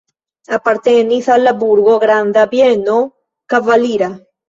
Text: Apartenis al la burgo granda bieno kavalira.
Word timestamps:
Apartenis 0.57 1.27
al 1.35 1.45
la 1.49 1.53
burgo 1.65 1.99
granda 2.07 2.49
bieno 2.57 2.99
kavalira. 3.57 4.15